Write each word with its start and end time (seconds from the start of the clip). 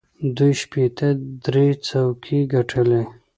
دوی 0.35 0.51
شپېته 0.61 1.07
درې 1.45 1.67
څوکۍ 1.85 2.39
ګټلې. 2.53 3.03